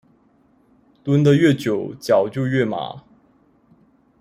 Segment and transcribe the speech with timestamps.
[1.03, 3.03] 蹲的越久，腳就越麻